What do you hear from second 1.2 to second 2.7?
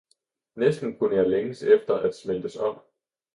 længes efter at smeltes